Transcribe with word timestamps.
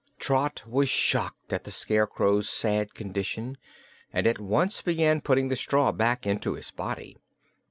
Trot 0.17 0.63
was 0.65 0.89
shocked 0.89 1.53
at 1.53 1.63
the 1.63 1.69
Scarecrow's 1.69 2.49
sad 2.49 2.95
condition 2.95 3.55
and 4.11 4.25
at 4.25 4.39
once 4.41 4.81
began 4.81 5.21
putting 5.21 5.49
the 5.49 5.55
straw 5.55 5.91
back 5.91 6.25
into 6.25 6.55
his 6.55 6.71
body. 6.71 7.17